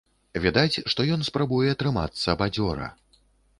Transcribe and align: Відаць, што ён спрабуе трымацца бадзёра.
Відаць, 0.45 0.81
што 0.93 1.05
ён 1.17 1.27
спрабуе 1.29 1.77
трымацца 1.83 2.37
бадзёра. 2.43 2.91